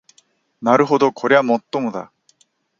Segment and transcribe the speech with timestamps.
[0.63, 2.11] なるほどこりゃもっともだ